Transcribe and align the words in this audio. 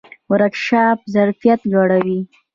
ورکشاپونه 0.31 1.09
ظرفیت 1.15 1.59
لوړوي 1.71 2.19